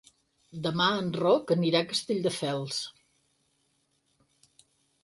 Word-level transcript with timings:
Demà 0.67 0.87
en 1.01 1.11
Roc 1.17 1.53
anirà 1.57 1.83
a 1.85 1.87
Castelldefels. 1.91 2.81